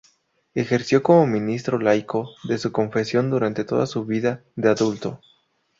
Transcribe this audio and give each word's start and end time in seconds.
Ejerció 0.55 1.03
como 1.03 1.27
ministro 1.27 1.77
laico 1.77 2.33
de 2.45 2.57
su 2.57 2.71
confesión 2.71 3.29
durante 3.29 3.63
toda 3.65 3.85
su 3.85 4.03
vida 4.03 4.43
de 4.55 4.69
adulto. 4.69 5.21